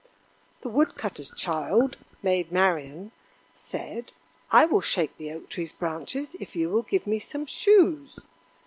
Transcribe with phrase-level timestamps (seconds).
[0.61, 3.11] The wood cutter's child, Maid Marian,
[3.53, 4.13] said:
[4.49, 8.17] "I will shake the Oak tree's branches if you will give me some shoes."